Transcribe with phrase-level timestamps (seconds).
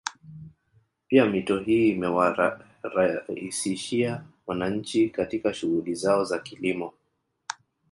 [1.07, 6.93] Pia mito hii imewaraisishia wananchi katika shughuli zao za kilimo